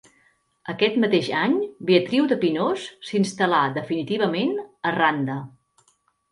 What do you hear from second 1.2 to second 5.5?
any Beatriu de Pinós s’instal·là definitivament a Randa.